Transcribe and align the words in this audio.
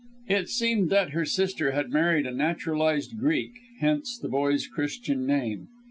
It 0.27 0.49
seemed 0.49 0.89
that 0.89 1.11
her 1.11 1.25
sister 1.25 1.73
had 1.73 1.91
married 1.91 2.25
a 2.25 2.31
naturalised 2.31 3.19
Greek, 3.19 3.51
hence 3.81 4.17
the 4.17 4.29
boy's 4.29 4.65
Christian 4.65 5.27
name. 5.27 5.67